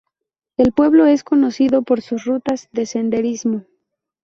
El 0.57 0.71
pueblo 0.71 1.05
es 1.05 1.23
conocido 1.23 1.83
por 1.83 2.01
sus 2.01 2.25
rutas 2.25 2.67
de 2.71 2.87
senderismo. 2.87 3.65